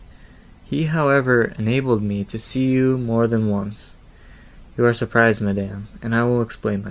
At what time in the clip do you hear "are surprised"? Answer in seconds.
4.87-5.43